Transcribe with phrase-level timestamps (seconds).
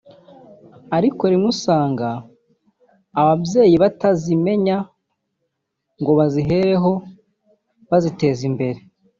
[0.97, 2.07] ariko rimwe usanga
[3.21, 4.77] ababyeyi batazimenya
[5.99, 6.91] ngo bazihereho
[7.89, 8.79] baziteza imbere